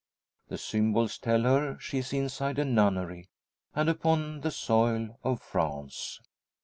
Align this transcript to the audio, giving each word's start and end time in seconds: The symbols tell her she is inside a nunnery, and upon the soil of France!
The 0.47 0.57
symbols 0.57 1.19
tell 1.19 1.43
her 1.43 1.77
she 1.79 1.99
is 1.99 2.11
inside 2.11 2.57
a 2.57 2.65
nunnery, 2.65 3.29
and 3.75 3.87
upon 3.87 4.41
the 4.41 4.49
soil 4.49 5.19
of 5.23 5.43
France! 5.43 6.19